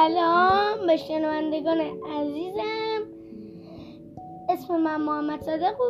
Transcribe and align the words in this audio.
سلام 0.00 0.86
به 0.86 0.96
شنوندگان 0.96 1.80
عزیزم. 1.80 3.02
اسم 4.48 4.76
من 4.76 5.00
محمد 5.00 5.42
صادق 5.42 5.80
و 5.80 5.84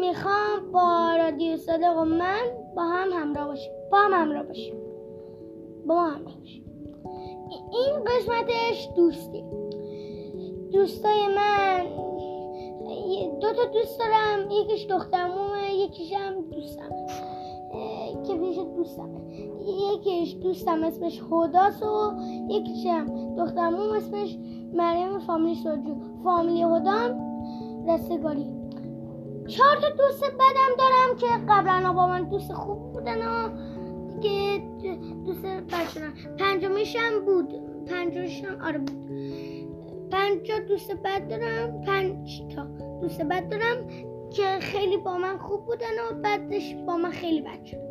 می‌خوام 0.00 0.72
با 0.72 1.16
رادیو 1.18 1.56
صادق 1.56 1.96
و 1.98 2.04
من 2.04 2.40
با 2.76 2.82
هم 2.82 3.08
همراه 3.12 3.46
باشیم. 3.46 3.72
با 3.92 3.98
هم 3.98 4.12
همراه 4.12 4.42
باشیم. 4.42 4.74
با 5.86 5.94
ما 5.94 6.06
همراه 6.06 6.38
باشیم. 6.38 6.64
این 7.72 8.04
قسمتش 8.04 8.88
دوستی. 8.96 9.44
دوستای 10.72 11.26
من 11.36 11.86
دو 13.40 13.52
تا 13.52 13.64
دوست 13.64 13.98
دارم. 13.98 14.50
یکیش 14.50 14.86
دخترمومه 14.86 15.74
یکیش 15.74 16.12
هم 16.12 16.40
دوستم 16.40 16.90
که 18.26 18.34
پیش 18.38 18.56
دوستمه 18.76 19.20
یکیش 19.94 20.36
دوستم 20.42 20.84
اسمش 20.84 21.22
هداس 21.32 21.82
و 21.82 22.12
یکیش 22.48 22.86
هم 22.86 23.36
دخترموم 23.36 23.92
اسمش 23.96 24.38
مریم 24.72 25.18
فامیلی 25.18 25.54
سوجو 25.54 25.94
فامیلی 26.24 26.62
هدام 26.62 27.30
رستگاری. 27.88 28.46
چهار 29.46 29.76
تا 29.76 29.88
دوست 29.90 30.24
بدم 30.24 30.72
دارم 30.78 31.16
که 31.18 31.52
قبلا 31.52 31.92
با 31.92 32.06
من 32.06 32.24
دوست 32.24 32.52
خوب 32.52 32.92
بودن 32.92 33.18
و 33.18 33.48
که 34.20 34.62
دوست 35.26 35.42
بد 35.42 35.88
شدن. 35.88 36.12
پنجمیشم 36.38 37.24
بود. 37.26 37.48
پنجمیشم 37.86 38.60
آره 38.64 38.78
بود. 38.78 39.10
پنج 40.10 40.50
دوست 40.68 40.92
بد 40.92 41.28
دارم. 41.28 41.80
پنج 41.80 42.42
تا 42.54 42.64
دوست 43.00 43.22
بد 43.22 43.48
دارم. 43.48 43.76
که 44.30 44.58
خیلی 44.60 44.96
با 44.96 45.18
من 45.18 45.38
خوب 45.38 45.66
بودن 45.66 45.86
و 46.10 46.22
بعدش 46.22 46.74
با 46.86 46.96
من 46.96 47.10
خیلی 47.10 47.40
بد 47.40 47.64
شد. 47.64 47.90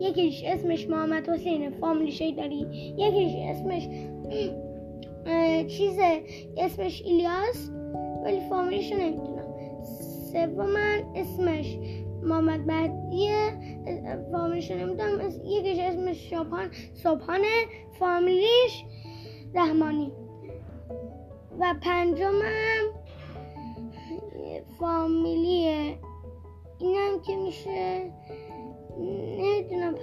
یکیش 0.00 0.44
اسمش 0.44 0.88
محمد 0.88 1.28
حسین 1.28 1.70
فامیلی 1.70 2.32
داری 2.32 2.66
یکیش 2.96 3.32
اسمش 3.36 3.88
چیزه 5.76 6.22
اسمش 6.56 7.02
ایلیاس 7.02 7.70
ولی 8.24 8.40
فامیلیشو 8.48 8.96
نمی‌دونم. 8.96 9.44
سومن 10.32 11.02
اسمش 11.16 11.78
محمد 12.22 12.66
بعدیه 12.66 13.52
فامیلیشو 14.32 14.74
نمی‌دونم. 14.74 15.30
یکیش 15.44 15.78
اسمش 15.78 16.30
شابان 16.30 16.70
صبحانه 16.94 17.48
فامیلیش 17.98 18.84
رحمانی. 19.54 20.12
و 21.60 21.74
پنجمم 21.82 22.97
فامیلیه 24.78 25.98
اینم 26.78 27.20
که 27.26 27.36
میشه 27.36 28.12
نمی‌دونم 29.38 29.94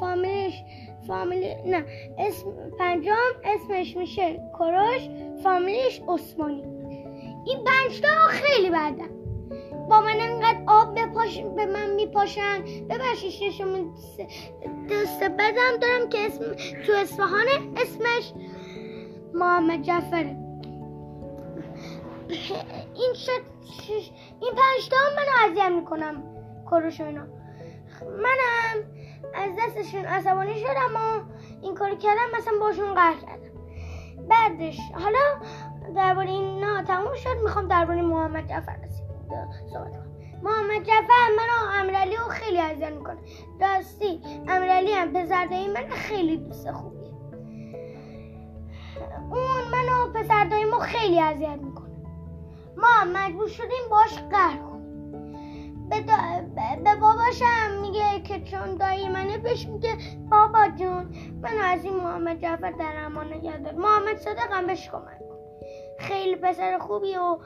فامیلیش 0.00 0.62
فامیلی 1.06 1.54
نه 1.66 1.84
اسم 2.18 2.46
پنجم 2.78 3.12
اسمش 3.44 3.96
میشه 3.96 4.40
کروش 4.58 5.08
فامیلیش 5.42 6.00
عثمانی 6.08 6.62
این 7.46 7.64
پنج 7.64 8.06
خیلی 8.30 8.70
بدن 8.70 9.08
با 9.90 10.00
من 10.00 10.20
انقدر 10.20 10.62
آب 10.66 10.98
بپاش 10.98 11.42
به 11.56 11.66
من 11.66 11.90
میپاشن 11.94 12.64
ببخشید 12.90 13.50
شما 13.50 13.94
دست 14.90 15.22
بدم 15.22 15.76
دارم 15.80 16.08
که 16.08 16.18
اسم 16.18 16.44
تو 16.86 16.92
اصفهانه 17.02 17.50
اسمش 17.76 18.32
محمد 19.34 19.82
جعفره 19.82 20.43
این 22.28 23.14
شد 23.14 23.42
این 24.40 24.52
پنج 24.54 24.88
تا 24.90 24.96
من 25.16 25.50
اذیت 25.50 25.72
می‌کنم 25.72 26.22
کروش 26.66 27.00
اینا. 27.00 27.22
منم 28.02 28.84
از 29.34 29.50
دستشون 29.58 30.04
عصبانی 30.04 30.54
شدم 30.54 30.96
و 30.96 31.20
این 31.62 31.74
کار 31.74 31.94
کردم 31.94 32.38
مثلا 32.38 32.52
باشون 32.60 32.94
قهر 32.94 33.14
کردم. 33.14 33.50
بعدش 34.28 34.78
حالا 34.94 35.18
درباره 35.94 36.28
این 36.28 36.64
نه 36.64 36.84
تموم 36.84 37.14
شد 37.14 37.36
می‌خوام 37.42 37.68
درباره 37.68 38.02
محمد 38.02 38.48
جعفر 38.48 38.76
صحبت 39.72 39.90
کنم 39.90 40.10
محمد 40.42 40.82
جعفر 40.84 41.28
منو 41.36 41.80
امیرعلی 41.80 42.16
رو 42.16 42.24
خیلی 42.28 42.58
اذیت 42.58 42.92
می‌کنه. 42.92 43.18
راستی 43.60 44.20
امیرعلی 44.48 44.92
هم 44.92 45.12
پسر 45.12 45.46
دایی 45.46 45.68
من 45.68 45.88
خیلی 45.90 46.36
دوست 46.36 46.72
خوبیه. 46.72 47.12
اون 49.30 49.68
منو 49.72 50.12
پسر 50.12 50.44
داییمو 50.44 50.78
خیلی 50.78 51.20
اذیت 51.20 51.58
می‌کنه. 51.62 51.93
ما 52.76 53.04
مجبور 53.12 53.48
شدیم 53.48 53.88
باش 53.90 54.18
قهر 54.30 54.58
به, 55.90 56.00
به 56.84 56.94
باباشم 57.00 57.80
میگه 57.80 58.20
که 58.20 58.40
چون 58.40 58.76
دایی 58.76 59.08
منه 59.08 59.38
بهش 59.38 59.66
میگه 59.66 59.96
بابا 60.30 60.68
جون 60.76 61.14
من 61.42 61.58
از 61.62 61.84
این 61.84 61.96
محمد 61.96 62.40
جعفر 62.40 62.70
در 62.70 63.04
امان 63.04 63.32
نگه 63.32 63.72
محمد 63.72 64.16
صادق 64.16 64.52
هم 64.52 64.66
بهش 64.66 64.90
کمک 64.90 65.24
خیلی 65.98 66.36
پسر 66.36 66.78
خوبی 66.78 67.16
و 67.16 67.38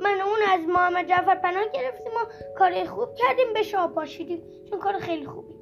من 0.00 0.20
اون 0.20 0.38
از 0.52 0.60
محمد 0.68 1.06
جعفر 1.06 1.34
پناه 1.34 1.64
گرفتیم 1.74 2.12
و 2.12 2.54
کار 2.58 2.84
خوب 2.84 3.14
کردیم 3.14 3.52
به 3.54 3.62
شاه 3.62 3.88
پاشیدیم. 3.88 4.42
چون 4.70 4.78
کار 4.78 4.98
خیلی 4.98 5.26
خوبی. 5.26 5.54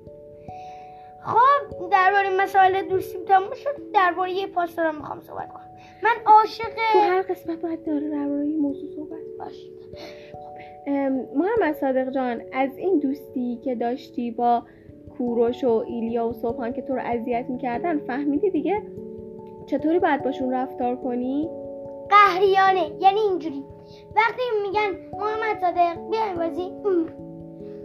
خب 1.24 1.88
درباره 1.90 2.36
مسائل 2.40 2.88
دوستیم 2.88 3.24
تموم 3.24 3.54
شد. 3.54 3.92
درباره 3.94 4.32
یه 4.32 4.46
پاستورم 4.46 4.96
می‌خوام 4.96 5.20
صحبت 5.20 5.52
کنم. 5.52 5.67
من 6.02 6.16
عاشق 6.26 6.74
تو 6.92 6.98
هر 6.98 7.22
قسمت 7.22 7.60
باید 7.60 7.84
داره 7.84 8.08
درباره 8.08 8.44
موضوع 8.44 8.90
صحبت 8.96 9.18
باشید 9.38 9.72
خب 10.32 10.58
محمد 11.36 11.74
صادق 11.80 12.10
جان 12.10 12.42
از 12.52 12.78
این 12.78 12.98
دوستی 12.98 13.60
که 13.64 13.74
داشتی 13.74 14.30
با 14.30 14.62
کوروش 15.18 15.64
و 15.64 15.84
ایلیا 15.86 16.28
و 16.28 16.32
صبحان 16.32 16.72
که 16.72 16.82
تو 16.82 16.94
رو 16.94 17.00
اذیت 17.04 17.46
می‌کردن 17.48 17.98
فهمیدی 17.98 18.50
دیگه 18.50 18.82
چطوری 19.66 19.98
باید 19.98 20.22
باشون 20.22 20.50
رفتار 20.50 20.96
کنی؟ 20.96 21.48
قهریانه 22.10 22.90
یعنی 23.00 23.20
اینجوری. 23.20 23.64
وقتی 24.16 24.42
میگن 24.62 25.18
محمد 25.20 25.60
صادق 25.60 26.10
بیاین 26.10 26.34
بازی. 26.34 26.72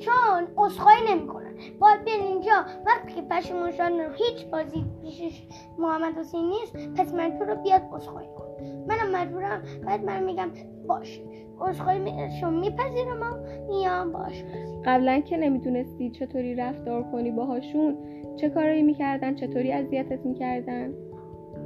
چون 0.05 0.47
اسخای 0.57 0.95
نمی‌کنن. 1.09 1.53
باید 1.79 2.03
بیان 2.03 2.19
اینجا. 2.19 2.65
وقتی 2.85 3.13
که 3.13 3.21
پشمون 3.21 3.71
شدن 3.71 4.13
هیچ 4.13 4.45
بازی 4.51 4.85
پیشش 5.01 5.43
محمد 5.77 6.17
حسین 6.17 6.49
نیست 6.49 6.75
پس 6.97 7.11
تو 7.11 7.45
رو 7.45 7.55
بیاد 7.55 7.81
اسخای 7.93 8.25
کن 8.25 8.47
منم 8.87 9.15
مجبورم. 9.15 9.63
بعد 9.85 10.03
من 10.05 10.23
میگم 10.23 10.49
باشه. 10.87 11.21
اسخای 11.61 12.29
شما 12.39 12.49
میپذیرم 12.49 13.21
و 13.21 13.37
میام 13.67 14.11
باش. 14.11 14.43
قبلا 14.85 15.19
که 15.19 15.37
نمی‌دونستی 15.37 16.11
چطوری 16.11 16.55
رفتار 16.55 17.03
کنی 17.03 17.31
باهاشون 17.31 17.97
چه 18.35 18.49
کارایی 18.49 18.83
می‌کردن؟ 18.83 19.35
چطوری 19.35 19.71
اذیتت 19.71 20.25
می‌کردن؟ 20.25 20.93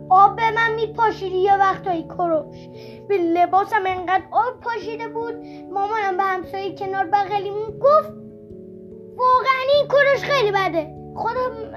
آب 0.10 0.36
به 0.36 0.52
من 0.56 0.76
میپاشیدی 0.76 1.38
یه 1.38 1.58
وقتایی 1.58 2.04
کروش؟ 2.04 2.70
به 3.08 3.18
لباسم 3.18 3.84
انقدر 3.86 4.24
آب 4.32 4.60
پاشیده 4.62 5.08
بود. 5.08 5.36
مامانم 5.72 6.18
به 6.18 6.24
همسایه 6.24 6.76
کنار 6.76 7.06
بغلیمون 7.06 7.80
گفت 7.80 8.27
واقعا 9.18 9.62
این 9.76 9.88
کروش 9.88 10.32
خیلی 10.32 10.52
بده. 10.52 10.94
خودم 11.16 11.76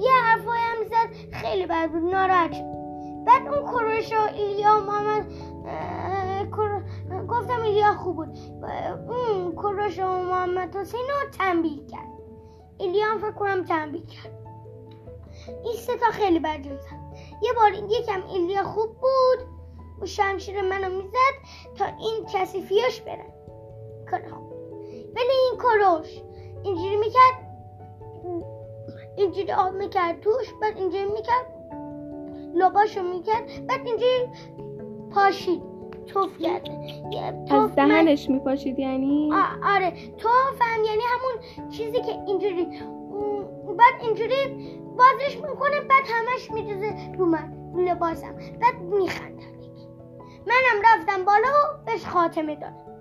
یه 0.00 0.12
حرفای 0.12 0.58
هم 0.58 0.84
زد 0.84 1.34
خیلی 1.34 1.66
بد 1.66 1.90
بود 1.90 2.02
ناراحت 2.02 2.64
بعد 3.26 3.46
اون 3.46 3.62
کروش 3.72 4.12
و 4.12 4.34
ایلیا 4.34 4.70
و 4.70 4.80
محمد 4.80 5.26
گفتم 7.28 7.62
ایلیا 7.62 7.94
خوب 7.94 8.16
بود. 8.16 8.28
اون 9.08 9.52
کروش 9.52 9.98
و 9.98 10.02
محمد 10.02 10.76
حسین 10.76 11.00
رو 11.00 11.30
تنبیه 11.38 11.86
کرد. 11.86 12.08
ایلیا 12.78 13.06
هم 13.06 13.18
فکر 13.18 13.32
کنم 13.32 13.64
تنبیه 13.64 14.06
کرد. 14.06 14.38
این 15.64 15.74
سه 15.74 15.96
تا 15.96 16.06
خیلی 16.06 16.38
بد 16.38 16.66
یه 17.42 17.52
بار 17.56 17.72
یکم 17.72 18.26
ایلیا 18.26 18.64
خوب 18.64 18.90
بود. 18.90 19.52
و 20.00 20.06
شمشیر 20.06 20.62
منو 20.62 20.96
می‌زد 20.96 21.34
تا 21.78 21.84
این 21.84 22.26
کسیفیاش 22.34 23.02
کار 24.10 24.20
خوب. 24.30 24.52
ولی 25.16 25.32
این 25.50 25.58
کروش 25.58 26.22
اینجوری 26.64 26.96
می‌کرد. 26.96 27.52
اینجوری 29.16 29.52
آب 29.52 29.74
می‌کرد 29.74 30.20
توش 30.20 30.52
بعد 30.62 30.76
اینجوری 30.76 31.04
می‌کرد. 31.04 31.46
لباشو 32.54 33.02
می‌کرد 33.02 33.66
بعد 33.66 33.86
اینجوری 33.86 34.28
پاشید. 35.14 35.62
توف 36.06 36.38
کرد. 36.38 36.68
از 37.50 37.74
دهنش 37.74 38.30
میپاشید 38.30 38.78
یعنی؟ 38.78 39.30
آره. 39.64 39.92
توفم 40.18 40.84
یعنی 40.86 41.02
همون 41.02 41.68
چیزی 41.70 42.00
که 42.00 42.12
اینجوری 42.26 42.64
بعد 43.78 43.94
اینجوری 44.02 44.46
بازش 44.98 45.36
می‌کنه 45.36 45.80
بعد 45.80 46.04
همش 46.04 46.50
میدوزه 46.50 46.94
رو 47.18 47.26
من 47.26 47.52
لباسم. 47.76 48.34
بعد 48.34 48.80
میخنده 48.80 49.42
منم 50.46 50.82
رفتم 50.84 51.24
بالا 51.24 51.48
و 51.48 51.84
بهش 51.86 52.06
خاتمه 52.06 52.54
دادم. 52.54 52.91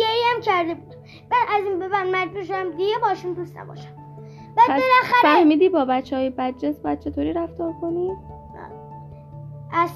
گریه 0.00 0.24
هم 0.34 0.40
کرده 0.40 0.74
بود. 0.74 0.94
بعد 1.30 1.60
از 1.60 1.64
این 1.64 1.78
به 1.78 1.88
بعد 1.88 2.06
مجبور 2.06 2.44
شدم 2.44 2.70
دیگه 2.70 2.98
باشون 3.02 3.32
دوست 3.32 3.56
نباشم. 3.56 3.96
بعد 4.56 4.68
بالاخره 4.68 5.22
فهمیدی 5.22 5.68
با 5.68 5.84
بچه 5.84 6.16
های 6.16 6.30
بدجنس 6.30 6.80
باید 6.80 7.00
چطوری 7.00 7.32
رفتار 7.32 7.72
کنی؟ 7.80 8.10
از 9.72 9.90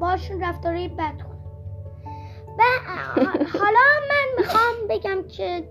باشون 0.00 0.42
رفتاری 0.42 0.88
بد 0.88 1.22
کنم 1.22 1.36
و 2.58 2.62
حالا 3.58 3.80
من 4.10 4.26
می‌خوام 4.38 4.74
بگم 4.88 5.28
که 5.28 5.68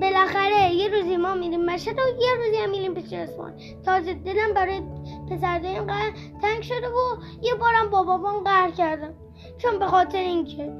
بالاخره 0.00 0.74
یه 0.74 0.88
روزی 0.88 1.16
ما 1.16 1.34
میریم 1.34 1.64
مشهد 1.64 1.98
و 1.98 2.02
یه 2.22 2.34
روزی 2.36 2.56
هم 2.56 2.70
میریم 2.70 2.94
پیش 2.94 3.12
اصفهان 3.12 3.52
تازه 3.84 4.14
دلم 4.14 4.54
برای 4.54 4.82
پسر 5.30 5.60
اینقدر 5.62 6.12
تنگ 6.42 6.62
شده 6.62 6.88
و 6.88 7.16
یه 7.42 7.54
بارم 7.54 7.90
با 7.90 8.02
بابام 8.02 8.44
قهر 8.44 8.70
کردم. 8.70 9.14
چون 9.58 9.78
به 9.78 9.86
خاطر 9.86 10.18
اینکه 10.18 10.72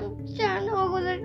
من 0.00 0.24
چند 0.38 0.68
گذاشت 0.68 1.20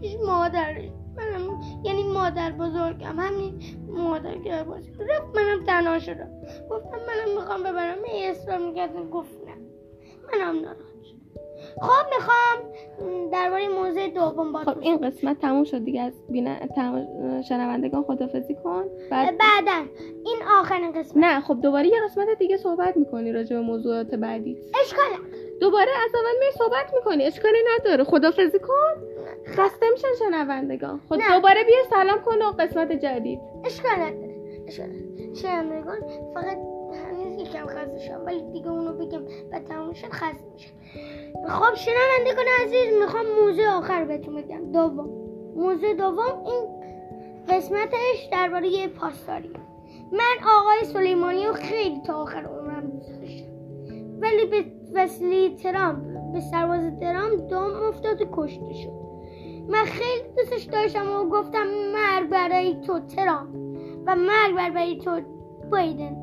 پیش 0.00 0.16
مادرش 0.26 0.90
منم 1.16 1.60
یعنی 1.84 2.02
مادر 2.02 2.52
بزرگم 2.52 3.18
همین 3.18 3.62
مادر 3.88 4.34
که 4.34 4.64
باشه 4.68 4.90
رفت 4.98 5.36
منم 5.36 5.64
تنها 5.66 5.98
شدم. 5.98 6.30
گفتم 6.70 6.98
منم 6.98 7.34
می‌خوام 7.34 7.62
ببرم. 7.62 7.96
این 8.04 8.30
اصرار 8.30 8.58
می‌کردم 8.58 9.10
گفت 9.10 9.30
نه. 9.46 9.54
منم 10.32 10.54
ناراحت 10.54 10.86
خب 11.80 12.06
می‌خوام 12.16 13.30
درباره 13.32 13.68
موضوع 13.68 14.08
دوم 14.08 14.52
با 14.52 14.58
خب 14.58 14.78
این 14.78 14.96
قسمت 14.96 15.38
تموم 15.38 15.64
شد 15.64 15.84
دیگه. 15.84 16.00
از 16.00 16.12
بینا 16.28 16.54
شنوندگان 17.48 18.02
خدافزی 18.02 18.54
کن. 18.54 18.84
بعد 19.10 19.38
بعدا 19.38 19.86
این 20.24 20.38
آخرین 20.60 20.92
قسمت. 20.92 21.16
نه 21.16 21.40
خب 21.40 21.60
دوباره 21.60 21.86
یه 21.86 22.00
قسمت 22.04 22.38
دیگه 22.38 22.56
صحبت 22.56 22.96
می‌کنی 22.96 23.32
راجع 23.32 23.56
به 23.56 23.62
موضوعات 23.62 24.14
بعدی. 24.14 24.56
اشکال 24.82 25.04
دوباره 25.60 25.90
از 26.04 26.14
اول 26.14 26.38
می 26.38 26.52
صحبت 26.58 26.94
می‌کنی 26.94 27.24
اشکالی 27.24 27.58
نداره. 27.74 28.04
خدافزی 28.04 28.58
کن. 28.58 29.02
خسته 29.46 29.86
میشن 29.92 30.08
شنوندگان. 30.18 31.00
خود 31.08 31.20
خب 31.20 31.34
دوباره 31.34 31.64
بیا 31.64 31.76
سلام 31.90 32.20
کن 32.22 32.42
و 32.42 32.52
قسمت 32.58 32.92
جدید. 32.92 33.40
اشکال 33.64 33.92
نداره. 33.92 34.36
اشکال 34.68 34.88
شنوندگان 35.34 35.98
فقط 36.34 36.58
هنوز 37.06 37.40
یکم 37.40 37.66
خسته 37.66 37.98
شدم 37.98 38.26
ولی 38.26 38.42
دیگه 38.52 38.70
اونو 38.70 38.92
بگم 38.92 39.22
و 39.52 39.60
تموم 39.68 39.92
شد 39.92 40.08
خسته 40.08 40.44
میشم. 40.52 40.72
خب 41.48 41.74
شنوندگان 41.74 42.44
عزیز 42.64 42.98
می‌خوام 43.00 43.26
موضوع 43.40 43.68
آخر 43.68 44.04
بهتون 44.04 44.36
بگم. 44.36 44.72
دوم. 44.72 45.08
موضوع 45.56 45.94
دوم 45.94 46.44
این 46.46 46.76
قسمتش 47.48 48.28
درباره 48.32 48.88
پاسداری. 48.88 49.50
من 50.12 50.48
آقای 50.60 50.84
سلیمانی 50.84 51.46
رو 51.46 51.52
خیلی 51.52 52.02
تا 52.06 52.14
آخر 52.14 52.44
عمرم 52.44 52.90
دوست 52.90 53.20
داشتم. 53.20 53.46
ولی 54.20 54.46
به 54.46 54.64
وسیله 54.96 55.56
ترامپ 55.56 56.32
به 56.32 56.40
سرباز 56.40 57.00
ترامپ 57.00 57.48
دوم 57.50 57.82
افتاد 57.88 58.22
و 58.22 58.24
کشته 58.32 58.72
شد. 58.72 58.92
من 59.68 59.84
خیلی 59.84 60.28
دوستش 60.36 60.62
داشتم 60.62 61.10
و 61.10 61.28
گفتم 61.28 61.66
مرگ 61.94 62.30
برای 62.30 62.80
تو 62.86 63.00
ترامپ 63.00 63.54
و 64.06 64.16
مرگ 64.16 64.54
برای 64.74 64.98
تو 64.98 65.20
بایدن. 65.70 66.16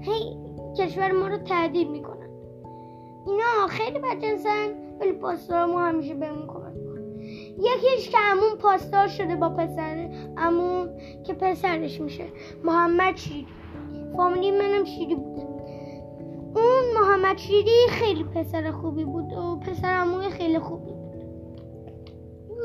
هی 0.00 0.36
کشور 0.78 1.12
ما 1.12 1.28
رو 1.28 1.36
تهدید 1.36 1.90
می‌کنن. 1.90 2.30
اینا 3.26 3.66
خیلی 3.68 3.98
بدجنسن 3.98 4.68
ولی 5.00 5.12
پاسدار 5.12 5.66
ما 5.66 5.80
همیشه 5.80 6.14
بهمون 6.14 6.46
کمک 6.46 6.70
یکیش 7.58 8.10
که 8.10 8.18
امون 8.32 8.58
پاسدار 8.58 9.08
شده 9.08 9.36
با 9.36 9.48
پسر 9.48 10.10
امون 10.36 10.88
که 11.24 11.34
پسرش 11.34 12.00
میشه. 12.00 12.24
محمد 12.64 13.16
شیری 13.16 13.46
فامیلی 14.16 14.50
منم 14.50 14.84
شیری 14.84 15.14
بود. 15.14 15.38
اون 15.38 15.49
محمد 17.10 17.38
شیری 17.38 17.88
خیلی 17.88 18.24
پسر 18.24 18.70
خوبی 18.70 19.04
بود 19.04 19.32
و 19.32 19.56
پسر 19.56 20.00
امون 20.00 20.28
خیلی 20.28 20.58
خوبی 20.58 20.92
بود. 20.92 21.24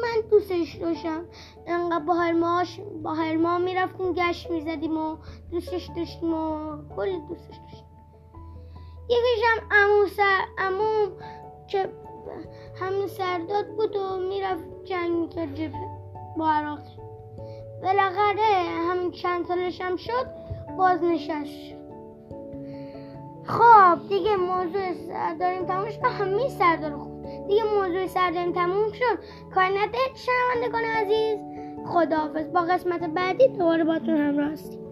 من 0.01 0.30
دوستش 0.31 0.75
داشتم. 0.75 1.25
انقدر 1.68 2.06
با 2.06 2.13
هر 2.13 2.31
ماش 2.31 2.80
با 3.03 3.13
هر 3.13 3.38
ما 3.38 3.57
می‌رفتیم 3.57 4.13
گشت 4.13 4.51
می‌زدیم 4.51 4.97
و 4.97 5.18
دوستش 5.51 5.89
داشتیم 5.95 6.33
و 6.33 6.77
کلی 6.95 7.19
دوستش 7.30 7.57
داشتیم. 7.57 7.86
یکیشم 9.09 9.68
امو 9.71 10.07
سر 10.07 10.42
امو 10.57 11.07
که 11.68 11.89
همین 12.75 13.07
سرداد 13.07 13.68
بود 13.68 13.95
و 13.95 14.18
می‌رفت 14.30 14.63
جنگ 14.83 15.12
می‌کرد 15.12 15.56
جبه 15.56 15.88
با 16.38 16.51
عراق. 16.51 16.80
بالاخره 17.83 18.65
همین 18.89 19.12
چند 19.12 19.45
سالش 19.45 19.81
هم 19.81 19.95
شد 19.95 20.27
باز 20.77 21.03
نشست 21.03 21.75
خب 23.47 24.09
دیگه 24.09 24.36
موضوع 24.36 24.94
داریم 25.39 25.65
تموم 25.65 25.89
شد. 25.89 26.03
همین 26.03 26.50
سردار 26.50 26.97
خود 26.97 27.47
دیگه 27.47 27.63
موضوع 27.63 28.07
سرداریم 28.07 28.51
تموم 28.51 28.92
شد. 28.92 29.19
کار 29.56 29.65
نده 29.65 29.97
شنوندگان 30.15 30.83
عزیز 30.83 31.39
خداحافظ. 31.86 32.47
با 32.51 32.62
قسمت 32.62 33.03
بعدی 33.03 33.47
دوباره 33.47 33.83
باتون 33.83 34.18
همراه 34.18 34.51
هستیم. 34.51 34.84